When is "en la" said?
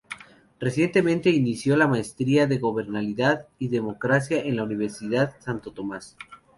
4.41-4.63